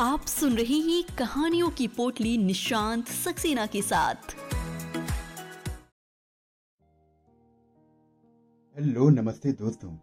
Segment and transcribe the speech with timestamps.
[0.00, 4.14] आप सुन रहे हैं कहानियों की पोटली निशांत सक्सेना के साथ।
[8.76, 9.96] हेलो, नमस्ते दोस्तों।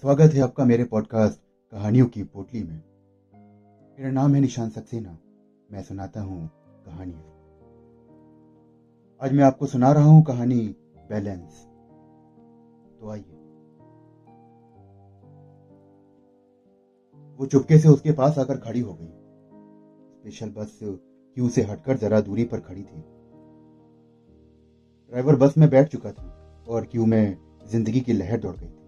[0.00, 1.40] स्वागत है आपका मेरे पॉडकास्ट
[1.70, 2.82] कहानियों की पोटली में।
[3.98, 5.18] मेरा नाम है निशांत सक्सेना।
[5.72, 6.50] मैं सुनाता हूँ
[6.86, 7.22] कहानियाँ।
[9.22, 10.76] आज मैं आपको सुना रहा हूँ कहानी
[11.08, 11.52] बैलेंस।
[13.00, 13.39] तो आइए।
[17.40, 22.20] वो चुपके से उसके पास आकर खड़ी हो गई। स्पेशल बस क्यू से हटकर जरा
[22.20, 23.00] दूरी पर खड़ी थी।
[25.12, 27.36] ड्राइवर बस में बैठ चुका था और क्यू में
[27.70, 28.78] ज़िंदगी की लहर दौड़ गई थी।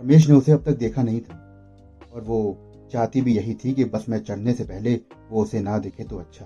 [0.00, 1.38] रमेश ने उसे अब तक देखा नहीं था
[2.14, 2.40] और वो
[2.92, 4.94] चाहती भी यही थी कि बस में चढ़ने से पहले
[5.30, 6.44] वो उसे ना देखे तो अच्छा।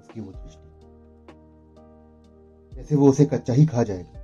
[0.00, 0.70] उसकी वो दृष्टि।
[2.72, 4.21] जैसे वो उसे कच्चा ही खा जाएगा।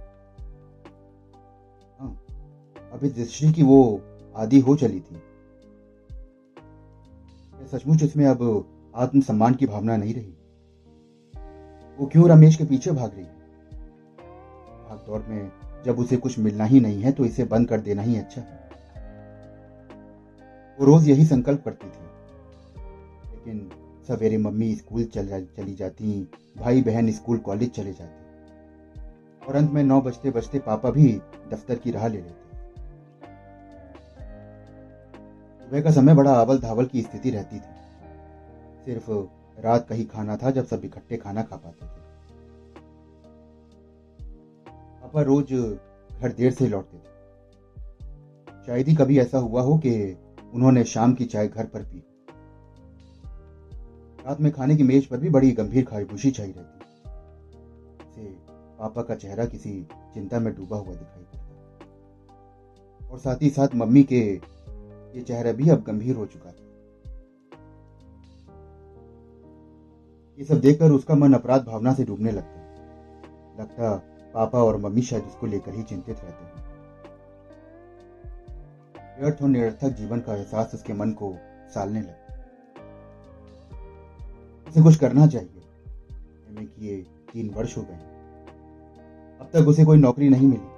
[3.04, 4.02] इस दृष्टि की वो
[4.36, 5.22] आदि हो चली थी।
[7.72, 8.42] सचमुच इसमें अब
[8.94, 10.34] आत्मसम्मान की भावना नहीं रही।
[11.98, 13.24] वो क्यों रमेश के पीछे भाग रही?
[14.88, 15.52] भाग दौड़ में
[15.84, 18.68] जब उसे कुछ मिलना ही नहीं है तो इसे बंद कर देना ही अच्छा है।
[20.78, 22.06] वो रोज यही संकल्प करती थी।
[23.30, 23.70] लेकिन
[24.08, 28.26] सवेरे मम्मी स्कूल चल जा, चली जाती भाई बहन स्कूल कॉलेज चले जाते।
[29.46, 32.47] और अंत में नौ बजते बजते पापा भी दफ्तर की राह ले लेते।
[35.68, 37.72] सुबह का समय बड़ा आवल धावल की स्थिति रहती थी।
[38.84, 39.10] सिर्फ़
[39.60, 42.00] रात का ही खाना था जब सब इकट्ठे खाना खा पाते थे।
[45.00, 45.52] पापा रोज
[46.20, 47.02] घर देर से लौटते थे।
[48.66, 50.16] शायद ही कभी ऐसा हुआ हो कि
[50.54, 52.04] उन्होंने शाम की चाय घर पर पी।
[54.26, 56.84] रात में खाने की मेज पर भी बड़ी गंभीर खाईबूशी छाई रहती
[58.14, 58.22] से
[58.78, 61.24] पापा का चेहरा किसी चिंता में डूबा हुआ दिखाई
[63.08, 64.57] और साथ ही साथ मम्मी के
[65.14, 66.64] ये चेहरा भी अब गंभीर हो चुका था।
[70.38, 73.94] ये सब देखकर उसका मन अपराध भावना से डूबने लगता लगता
[74.34, 76.66] पापा और मम्मी शायद उसको लेकर ही चिंतित रहते हैं।
[79.20, 81.34] व्यर्थ और निरर्थक जीवन का एहसास उसके मन को
[81.74, 82.34] सालने लगता
[84.68, 85.62] उसे कुछ करना चाहिए।
[86.48, 86.96] एमए किए
[87.32, 87.98] तीन वर्ष हो गए
[89.40, 90.77] अब तक उसे कोई नौकरी नहीं मिली।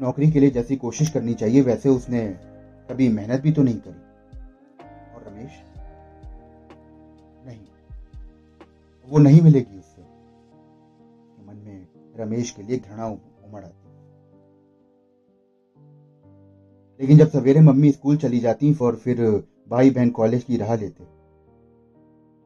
[0.00, 2.28] नौकरी के लिए जैसी कोशिश करनी चाहिए, वैसे उसने
[2.90, 4.00] कभी मेहनत भी तो नहीं करी।
[5.14, 5.50] और रमेश?
[7.46, 7.60] नहीं।
[9.08, 10.02] वो नहीं मिलेगी उससे।
[11.46, 13.74] मन में रमेश के लिए घृणा उमड़ आती
[17.00, 21.04] लेकिन जब सवेरे मम्मी स्कूल चली जाती और फिर भाई बहन कॉलेज की राह लेते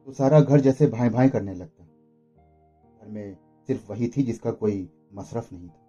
[0.07, 1.83] तो सारा घर जैसे भाई भाई करने लगता
[3.01, 3.37] घर में
[3.67, 5.82] सिर्फ़ वही थी जिसका कोई मसरफ नहीं था।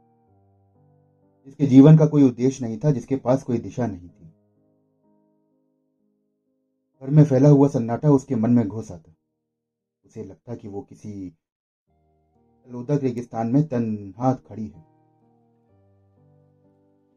[1.47, 4.33] जिसके जीवन का कोई उद्देश्य नहीं था, जिसके पास कोई दिशा नहीं थी।
[7.03, 9.13] घर में फैला हुआ सन्नाटा उसके मन में घुस आता
[10.05, 11.33] उसे लगता कि वो किसी
[12.67, 14.85] लोदक रेगिस्तान में तनहाथ खड़ी है।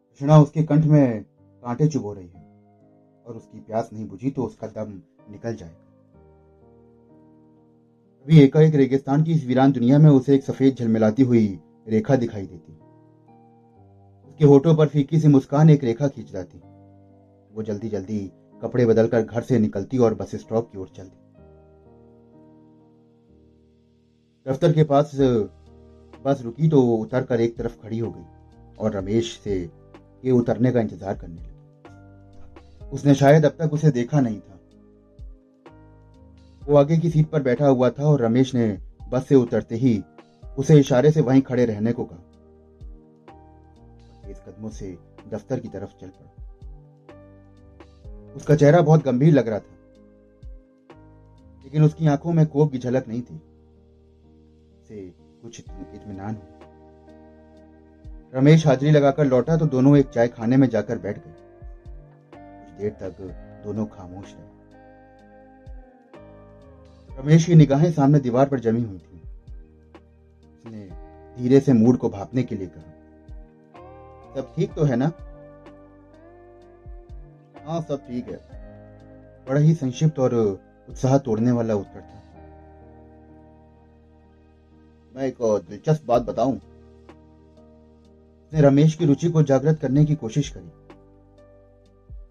[0.08, 1.24] कृष्णा उसके कंठ में
[1.64, 2.46] कांटे चुभो रही है
[3.26, 4.92] और उसकी प्यास नहीं बुझी तो उसका दम
[5.32, 5.86] निकल जाएगा।
[8.26, 11.48] अभी एकाएक रेगिस्तान की इस वीरान दुनिया में उसे एक सफ़ेद झलमिलाती हुई
[11.88, 12.78] रेखा दिखाई देती।
[14.38, 16.58] उसके होठों पर फीकी सी मुस्कान एक रेखा खींच जाती।
[17.52, 18.20] वो जल्दी जल्दी
[18.62, 21.18] कपड़े बदलकर घर से निकलती और बस स्टॉप की ओर चलती।
[24.46, 25.12] दफ्तर के पास,
[26.25, 29.58] बस रुकी तो उतर कर एक तरफ़ खड़ी हो गई और रमेश से
[30.25, 34.59] ये उतरने का इंतज़ार करने लगी। उसने शायद अब तक उसे देखा नहीं था।
[36.62, 38.69] वो आगे की सीट पर बैठा हुआ था और रमेश ने
[39.09, 40.02] बस से उतरते ही
[40.58, 42.24] उसे इशारे से वहीं खड़े रहने को कहा।
[44.57, 44.97] कदमों से
[45.31, 46.31] दफ्तर की तरफ़ चल पड़ा।
[48.35, 49.75] उसका चेहरा बहुत गंभीर लग रहा था,
[51.63, 53.41] लेकिन उसकी आँखों में कोप की झलक नहीं थी।
[54.88, 55.01] से
[55.44, 56.41] कुछ इत्मीनान हो
[58.34, 61.33] रमेश हाजिरी लगाकर लौटा तो दोनों एक चाय खाने में जाकर बैठ गए।
[62.33, 63.18] कुछ देर तक
[63.65, 64.56] दोनों खामोश रहे।
[67.12, 69.21] रमेश की निगाहें सामने दीवार पर जमी हुई थी।
[70.45, 70.81] उसने
[71.38, 72.94] धीरे से मूड को भापने के लिए कहा।
[74.35, 75.12] सब ठीक तो है ना?
[77.65, 78.39] हाँ सब ठीक है।
[79.50, 80.33] बड़ा ही संक्षिप्त और
[80.89, 82.24] उत्साह तोड़ने वाला उत्तर था।
[85.15, 86.57] मैं एक दिलचस्प बात बताऊँ।
[88.45, 90.68] उसने रमेश की रुचि को जागृत करने की कोशिश करी।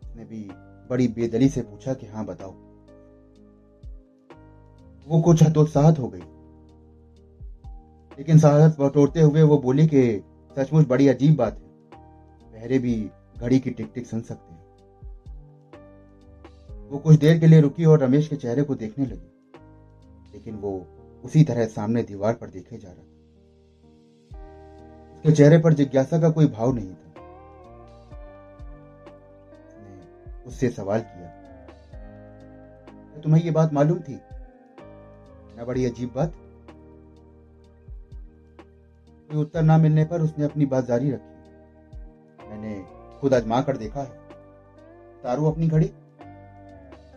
[0.09, 0.51] उसने भी
[0.91, 2.53] बड़ी बेदली से पूछा कि हाँ बताओ।
[5.09, 6.23] वो कुछ हतोत्साहत हो गई।
[8.19, 10.25] लेकिन साहस बटोरते हुए वो बोली कि
[10.57, 11.66] सचमुच बड़ी अजीब बात है।
[12.67, 14.65] बहरे भी घड़ी की टिक टिक सुन सकते हैं।
[16.89, 20.73] वो कुछ देर के लिए रुकी और रमेश के चेहरे को देखने लगी, लेकिन वो
[21.25, 23.13] उसी तरह सामने दीवार पर देखे जा रहा था।
[25.17, 27.13] उसके चेहरे पर जिज्ञासा का कोई भाव नहीं था।
[30.41, 31.35] उसने उससे सवाल किया
[33.23, 34.19] तुम्हें ये बात मालूम थी?
[35.57, 36.33] ना बड़ी अजीब बात?
[39.31, 41.36] कोई उत्तर ना मिलने पर उसने अपनी बात जारी रखी।
[43.21, 44.11] खुद आजमा कर देखा है।
[45.23, 45.91] तारू अपनी घड़ी।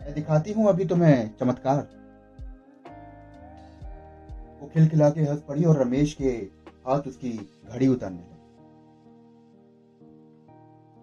[0.00, 1.88] मैं दिखाती हूँ अभी तुम्हें चमत्कार।
[4.60, 6.30] वो खिलखिला के हंस पड़ी और रमेश के
[6.86, 7.30] हाथ उसकी
[7.68, 8.38] घड़ी उतारने लगे।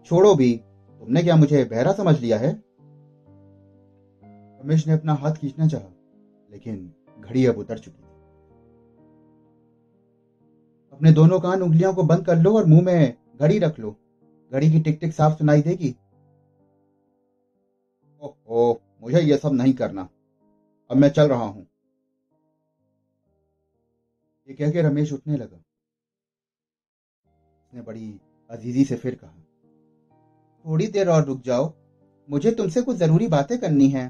[0.05, 0.63] छोड़ो भी,
[1.01, 2.63] तुमने क्या मुझे बहरा समझ लिया है?
[4.61, 5.89] रमेश ने अपना हाथ खींचना चाहा,
[6.51, 8.07] लेकिन घड़ी अब उतर चुकी थी।
[10.93, 13.95] अपने दोनों कान उंगलियों को बंद कर लो और मुँह में घड़ी रख लो।
[14.53, 15.95] घड़ी की टिक टिक साफ़ सुनाई देगी।
[18.21, 20.09] ओहो, मुझे यह सब नहीं करना।
[20.91, 21.67] अब मैं चल रहा हूँ।
[24.47, 25.57] ये कह के रमेश उठने लगा।
[27.63, 29.45] उसने बड़ी अजीजी से फिर कहा,
[30.65, 31.73] थोड़ी देर और रुक जाओ।
[32.29, 34.07] मुझे तुमसे कुछ ज़रूरी बातें करनी है।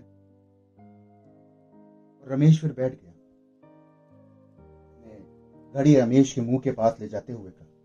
[2.28, 3.13] रमेश फिर बैठ गया।
[5.74, 7.76] घड़ी रमेश के मुँह के पास ले जाते हुए कहा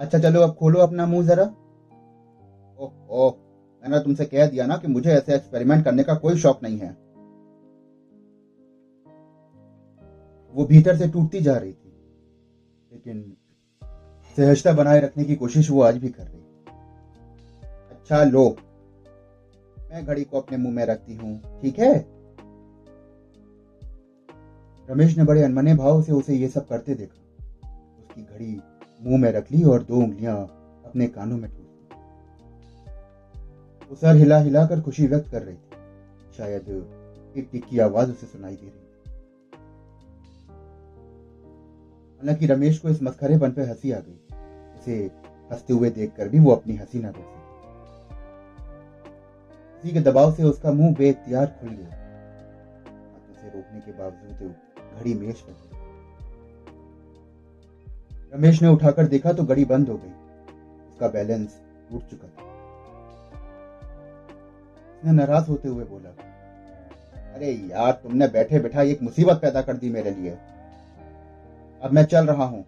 [0.00, 1.44] अच्छा चलो अब खोलो अपना मुँह जरा।
[2.78, 3.32] ओह ओह
[3.82, 6.90] मैंने तुमसे कह दिया ना कि मुझे ऐसे एक्सपेरिमेंट करने का कोई शौक नहीं है।
[10.54, 11.92] वो भीतर से टूटती जा रही थी,
[12.90, 13.36] लेकिन
[14.36, 16.40] सहजता बनाए रखने की कोशिश वो आज भी कर रही
[17.90, 18.48] अच्छा लो।
[19.76, 21.94] मैं घड़ी को अपने मुँह में रखती हूँ, ठीक है?
[24.88, 27.20] रमेश ने बड़े अनमने भाव से उसे ये सब करते देखा।
[27.98, 28.60] उसकी घड़ी
[29.00, 30.36] मुँह में रख ली और दो उंगलियाँ
[30.86, 31.64] अपने कानों में ठूस
[33.90, 36.68] वो सर हिला हिलाकर खुशी व्यक्त कर रही थी। शायद
[37.36, 38.84] एक टिक की आवाज़ उसे सुनाई दे रही
[42.20, 44.18] हालाँकि रमेश को इस मस्खरेपन पर हँसी आ गई।
[44.78, 45.10] उसे
[45.52, 47.24] हँसते हुए देखकर भी वो अपनी हँसी ना रोक
[49.82, 51.88] सकी। के दबाव से उसका मुँह बेख्तियार खुल गया।
[53.30, 54.54] उसे रोकने के बावजूद
[54.98, 55.52] घड़ी मेज पर
[58.32, 60.10] रमेश ने उठाकर देखा तो घड़ी बंद हो गई।
[60.90, 62.42] उसका बैलेंस टूट चुका था।
[64.98, 66.10] उसने नाराज़ होते हुए बोला,
[67.34, 70.30] अरे यार, तुमने बैठे बैठा एक मुसीबत पैदा कर दी मेरे लिए।
[71.82, 72.64] अब मैं चल रहा हूँ।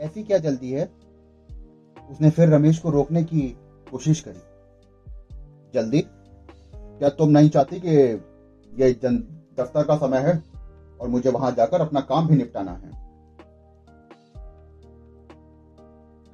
[0.00, 0.88] ऐसी क्या जल्दी है?
[2.10, 3.40] उसने फिर रमेश को रोकने की
[3.90, 4.42] कोशिश करी।
[5.74, 6.00] जल्दी?
[6.74, 7.96] क्या तुम नहीं चाहती कि
[8.74, 10.49] ये दफ्तर का समय है?
[11.00, 12.90] और मुझे वहाँ जाकर अपना काम भी निपटाना है।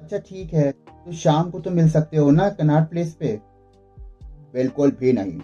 [0.01, 3.41] अच्छा ठीक है। तो शाम को तो मिल सकते हो ना कनाट प्लेस पे?
[4.53, 5.39] बिल्कुल भी नहीं।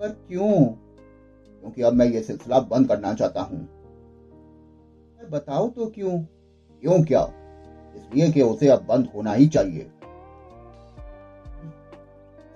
[0.00, 0.64] पर क्यों?
[1.60, 3.68] क्योंकि अब मैं ये सिलसिला बंद करना चाहता हूँ।
[5.30, 6.18] बताओ तो क्यों?
[6.82, 7.32] क्यों क्या?
[7.96, 9.90] इसलिए कि उसे अब बंद होना ही चाहिए।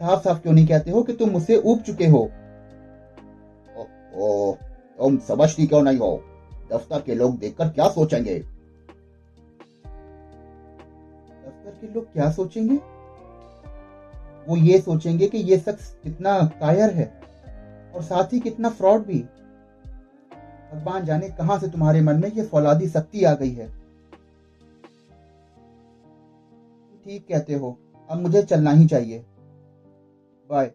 [0.00, 2.31] साफ़ साफ़ क्यों नहीं कहते हो कि तुम मुझसे ऊब चुके हो?
[4.14, 4.52] ओ,
[5.02, 6.25] तुम समझती क्यों नहीं हो?
[6.72, 8.38] दफ्तर के लोग देखकर क्या सोचेंगे?
[11.44, 12.77] दफ्तर के लोग क्या सोचेंगे?
[14.48, 17.22] वो ये सोचेंगे कि ये शख्स कितना कायर है
[17.94, 19.19] और साथ ही कितना फ्रॉड भी।
[20.74, 23.67] भगवान जाने कहाँ से तुम्हारे मन में ये फौलादी शक्ति आ गई है?
[27.05, 27.79] ठीक कहते हो,
[28.10, 29.24] अब मुझे चलना ही चाहिए।
[30.50, 30.72] बाय।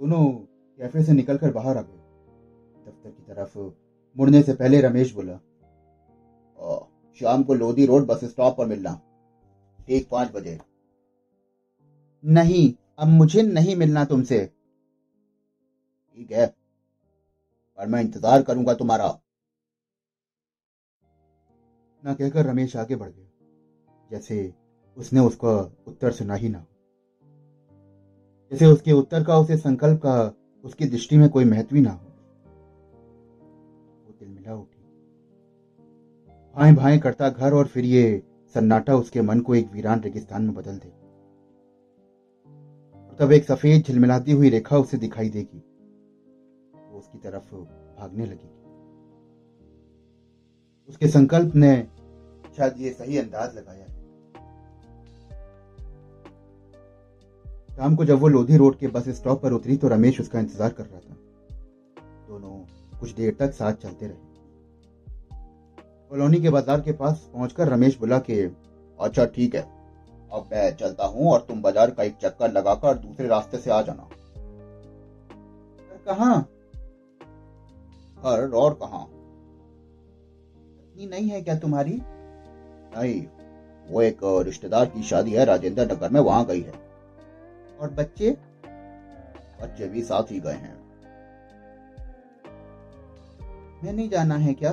[0.00, 0.26] दोनों
[0.78, 1.98] कैफ़े से निकलकर बाहर आ गए।
[2.84, 3.58] दफ्तर की तरफ़
[4.16, 5.38] मुड़ने से पहले रमेश बोला
[7.18, 8.92] शाम को लोधी रोड बस स्टॉप पर मिलना।
[9.88, 10.58] ठीक पाँच बजे।
[12.24, 14.44] नहीं, अब मुझे नहीं मिलना तुमसे।
[16.16, 16.46] ठीक है,
[17.78, 19.08] पर मैं इंतज़ार करूँगा तुम्हारा।
[22.04, 23.26] ना कहकर रमेश आगे बढ़ गया,
[24.10, 24.52] जैसे
[24.96, 26.64] उसने उसका उत्तर सुना ही ना।
[28.52, 32.06] जैसे उसके उत्तर का, उसे संकल्प का, उसकी दृष्टि में कोई महत्व ना हो।
[34.06, 34.78] वो दिल मिला उठी।
[36.56, 38.22] भाई भाई करता घर और फिर ये
[38.54, 40.88] सन्नाटा उसके मन को एक वीरान रेगिस्तान में बदल दे।
[43.08, 45.64] और तब एक सफ़ेद झिलमिलाती हुई रेखा उसे दिखाई देगी।
[46.90, 48.56] वो उसकी तरफ़ भागने लगेगी
[50.88, 51.88] उसके संकल्प ने
[52.56, 53.86] शायद ये सही अंदाज लगाया।
[57.70, 60.70] शाम को जब वो लोधी रोड के बस स्टॉप पर उतरी तो रमेश उसका इंतज़ार
[60.70, 61.16] कर रहा था।
[62.28, 64.28] दोनों कुछ देर तक साथ चलते रहे।
[66.10, 68.40] कॉलोनी के बाज़ार के पास पहुंचकर रमेश बोला कि
[68.98, 69.62] अच्छा ठीक है।
[70.32, 73.80] अब मैं चलता हूँ और तुम बाज़ार का एक चक्कर लगाकर दूसरे रास्ते से आ
[73.82, 74.08] जाना।
[76.06, 76.34] कहा?
[78.18, 79.06] घर और कहा?
[81.00, 82.00] नहीं है क्या तुम्हारी?
[82.92, 83.20] नहीं,
[83.86, 86.72] वो एक रिश्तेदार की शादी है, राजेंद्र नगर में वहाँ गई है।
[87.80, 88.30] और बच्चे?
[89.62, 90.80] बच्चे भी साथ ही गए हैं।
[93.84, 94.70] मैं नहीं जाना है क्या?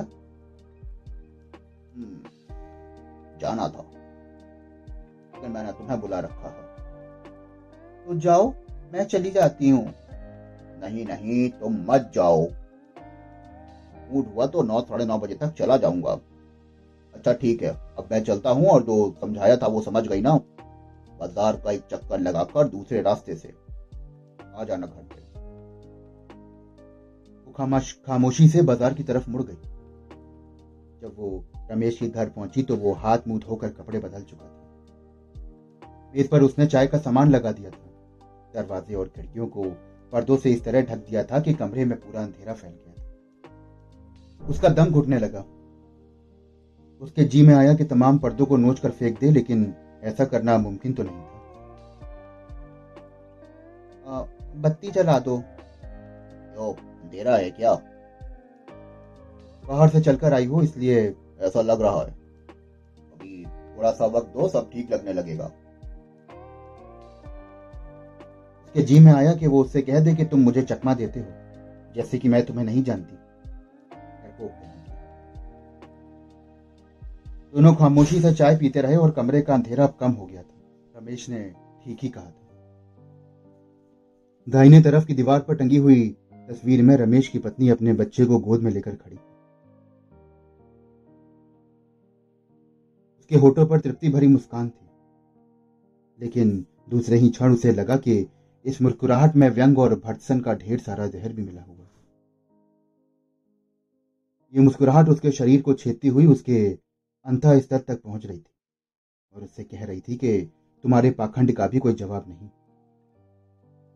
[1.94, 2.22] हम्म,
[3.38, 3.90] जाना था।
[5.34, 6.66] लेकिन मैंने तुम्हें बुला रखा है।
[8.06, 8.54] तो जाओ
[8.92, 9.94] मैं चली जाती हूँ।
[10.82, 12.48] नहीं नहीं तुम मत जाओ।
[14.10, 16.18] मूड हुआ तो नौ साढ़े नौ बजे तक चला जाऊँगा।
[17.14, 20.40] अच्छा ठीक है अब मैं चलता हूँ और जो समझाया था वो समझ गई ना।
[21.20, 23.52] बाज़ार का एक चक्कर लगाकर दूसरे रास्ते से
[24.40, 25.20] आ जाना घर पे।
[27.38, 29.54] वो खामोश खामोशी से बाज़ार की तरफ़ मुड़ गई।
[31.02, 34.66] जब वो रमेश के घर पहुँची तो वो हाथ मुँह धोकर कपड़े बदल चुका था।
[36.14, 37.86] मेज पर उसने चाय का सामान लगा दिया था।
[38.54, 39.64] दरवाजे और खिड़कियों को
[40.12, 44.68] पर्दों से इस तरह ढक दिया था कि कमरे में पूरा अंधेरा फैल गया उसका
[44.70, 45.44] दम घुटने लगा।
[47.02, 49.64] उसके जी में आया कि तमाम पर्दों को नोच कर फेंक दे, लेकिन
[50.02, 51.38] ऐसा करना मुमकिन तो नहीं था।
[54.56, 55.44] बत्ती जला दो।
[55.84, 57.74] क्यों अंधेरा है क्या?
[59.68, 62.10] बाहर से चलकर आई हो, इसलिए ऐसा लग रहा है।
[63.12, 65.44] अभी थोड़ा सा वक्त दो, सब ठीक लगने लगेगा।
[68.64, 71.26] उसके जी में आया कि वो उससे कह दे कि तुम मुझे चकमा देते हो,
[71.94, 73.16] जैसे कि मैं तुम्हें नहीं जानती।
[77.54, 80.98] दोनों खामोशी से चाय पीते रहे और कमरे का अंधेरा अब कम हो गया था।
[80.98, 82.46] रमेश ने ठीक ही कहा था।
[84.48, 88.38] दाहिने तरफ़ की दीवार पर टंगी हुई तस्वीर में रमेश की पत्नी अपने बच्चे को
[88.38, 89.16] गोद में लेकर खड़ी
[93.18, 94.86] उसके होठों पर तृप्ति भरी मुस्कान थी।
[96.20, 98.26] लेकिन दूसरे ही क्षण उसे लगा कि
[98.64, 101.74] इस मुस्कुराहट में व्यंग और भटसन का ढेर सारा जहर भी मिला हुआ।
[104.54, 106.87] ये मुस्कुराहट उसके शरीर को छेदती हुई उसके
[107.28, 108.52] अंत स्तर तक पहुँच रही थी
[109.34, 110.42] और उससे कह रही थी कि
[110.84, 112.48] तुम्हारे पाखंड का भी कोई जवाब नहीं।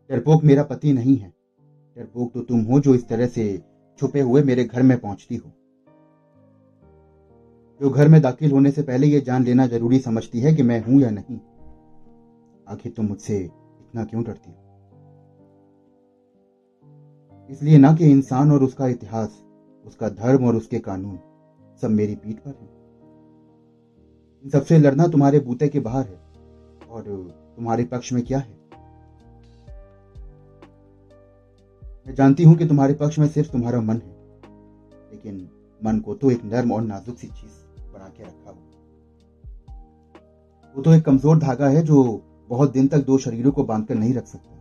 [0.09, 1.33] डरपोक मेरा पति नहीं है।
[1.97, 3.61] डरपोक तो तुम हो जो इस तरह से
[3.97, 5.49] छुपे हुए मेरे घर में पहुँचती हो।
[7.81, 10.81] जो घर में दाखिल होने से पहले यह जान लेना ज़रूरी समझती है कि मैं
[10.83, 11.37] हूँ या नहीं।
[12.67, 14.57] आखिर तुम मुझसे इतना क्यों डरती हो?
[17.49, 19.43] इसलिए ना कि इंसान और उसका इतिहास,
[19.85, 21.19] उसका धर्म और उसके कानून
[21.81, 22.82] सब मेरी पीठ पर है।
[24.43, 26.19] इन सबसे लड़ना तुम्हारे बूते के बाहर है,
[26.89, 27.03] और
[27.55, 28.51] तुम्हारे पक्ष में क्या है?
[32.07, 34.15] मैं जानती हूँ कि तुम्हारे पक्ष में सिर्फ़ तुम्हारा मन है,
[35.11, 35.47] लेकिन
[35.81, 37.51] मन को तो एक नर्म और नाजुक सी चीज़
[37.93, 38.57] बना के रखा हो।
[40.75, 42.03] वो तो एक कमज़ोर धागा है जो
[42.49, 44.51] बहुत दिन तक दो शरीरों को बांधकर नहीं रख सकता।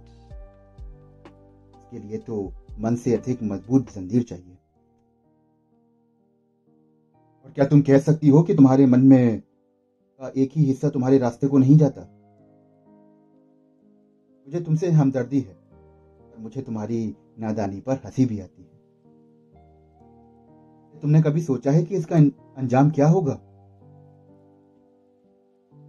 [1.75, 4.57] इसके लिए तो मन से अधिक मज़बूत जंजीर चाहिए।
[7.47, 9.43] और क्या तुम कह सकती हो कि तुम्हारे मन में
[10.23, 12.00] का एक ही हिस्सा तुम्हारे रास्ते को नहीं जाता।
[14.47, 18.69] मुझे तुमसे हमदर्दी है और मुझे तुम्हारी नादानी पर हँसी भी आती है।
[21.00, 22.17] तुमने कभी सोचा है कि इसका
[22.57, 23.33] अंजाम क्या होगा?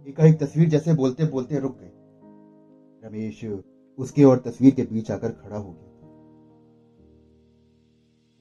[0.06, 1.92] एकाएक तस्वीर जैसे बोलते बोलते रुक गए
[3.08, 3.44] रमेश
[3.98, 5.90] उसके और तस्वीर के बीच आकर खड़ा हो गया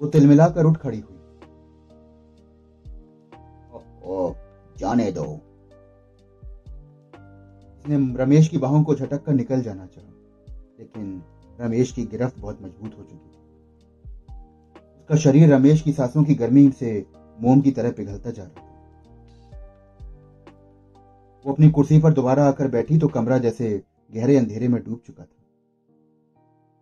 [0.01, 1.17] वो तिलमिलाकर उठ खड़ी हुई।
[4.03, 4.33] ओ,
[4.77, 5.52] जाने दो।
[7.83, 10.11] उसने रमेश की बाहों को झटक कर निकल जाना चाहा,
[10.79, 11.23] लेकिन
[11.61, 13.39] रमेश की गिरफ्त बहुत मज़बूत हो चुकी। थी
[14.99, 17.05] उसका शरीर रमेश की सांसों की गर्मी से
[17.39, 18.71] मोम की तरह पिघलता जा रहा था।
[21.45, 23.81] वो अपनी कुर्सी पर दोबारा आकर बैठी तो कमरा जैसे
[24.13, 25.43] गहरे अंधेरे में डूब चुका था।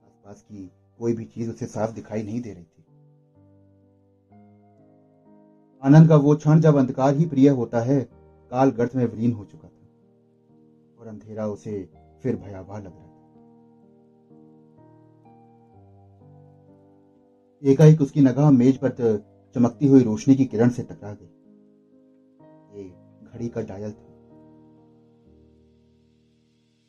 [0.04, 2.86] आसपास की कोई भी चीज़ उसे साफ़ दिखाई नहीं दे रही थी।
[5.84, 8.02] आनंद का वो क्षण जब अंधकार ही प्रिय होता है
[8.52, 9.68] काल गर्त में विलीन हो चुका
[11.02, 11.90] और अंधेरा उसे
[12.24, 13.10] फिर भयावह लग रहा था।
[17.64, 18.90] एकाएक उसकी नगाह मेज पर
[19.56, 21.30] चमकती हुई रोशनी की किरण से टकरा गई।
[22.78, 22.84] ये
[23.34, 24.08] घड़ी का डायल था।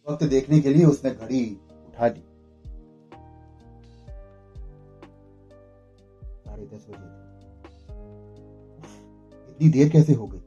[0.07, 2.23] वक्त देखने के लिए उसने घड़ी उठा ली।
[6.37, 7.11] साढ़े दस बजे
[9.51, 10.39] इतनी देर कैसे हो गई?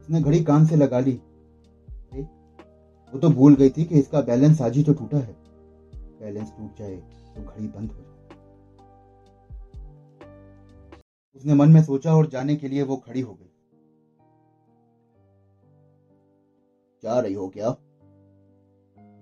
[0.00, 1.20] उसने घड़ी कान से लगा ली।
[3.12, 5.36] वो तो भूल गई थी कि इसका बैलेंस आज ही तो टूटा है।
[6.20, 6.96] बैलेंस टूट जाए
[7.36, 8.12] तो घड़ी बंद हो जाए।
[11.36, 13.50] उसने मन में सोचा और जाने के लिए वो खड़ी हो गई।
[17.02, 17.76] जा रही हो क्या?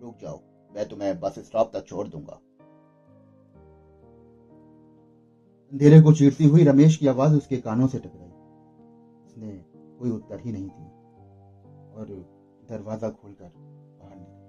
[0.02, 0.40] रुक जाओ,
[0.74, 2.40] मैं तुम्हें बस स्टॉप तक छोड़ दूँगा।
[5.72, 8.28] अंधेरे को चीरती हुई रमेश की आवाज़ उसके कानों से टकराई।
[9.26, 9.64] उसने
[9.98, 10.86] कोई उत्तर ही नहीं दिया।
[11.94, 12.06] और
[12.70, 14.42] दरवाज़ा खोलकर बाहर निकल।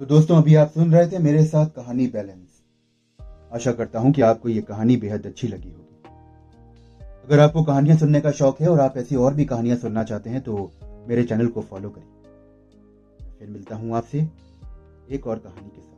[0.00, 2.62] तो दोस्तों, अभी आप सुन रहे थे मेरे साथ कहानी बैलेंस।
[3.52, 5.82] आशा करता हूँ कि आपको ये कहानी बेहद अच्छी लगी होगी।
[7.24, 10.30] अगर आपको कहानियाँ सुनने का शौक है और आप ऐसी और भी कहानियाँ सुनना चाहते
[10.30, 10.70] हैं तो
[11.08, 12.12] मेरे चैनल को फॉलो करिए
[13.38, 14.18] फिर मिलता हूँ आपसे
[15.10, 15.93] एक और कहानी के साथ।